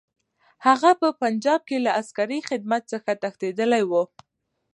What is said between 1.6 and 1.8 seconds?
کې